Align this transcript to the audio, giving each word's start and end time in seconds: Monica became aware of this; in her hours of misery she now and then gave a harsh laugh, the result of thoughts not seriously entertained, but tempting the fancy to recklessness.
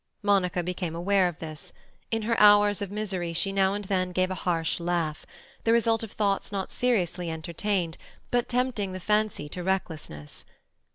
Monica 0.23 0.63
became 0.63 0.95
aware 0.95 1.27
of 1.27 1.37
this; 1.37 1.71
in 2.09 2.23
her 2.23 2.35
hours 2.39 2.81
of 2.81 2.89
misery 2.89 3.33
she 3.33 3.51
now 3.53 3.75
and 3.75 3.85
then 3.85 4.11
gave 4.11 4.31
a 4.31 4.41
harsh 4.49 4.79
laugh, 4.79 5.27
the 5.63 5.71
result 5.71 6.01
of 6.01 6.11
thoughts 6.11 6.51
not 6.51 6.71
seriously 6.71 7.29
entertained, 7.29 7.99
but 8.31 8.49
tempting 8.49 8.93
the 8.93 8.99
fancy 8.99 9.47
to 9.47 9.61
recklessness. 9.63 10.43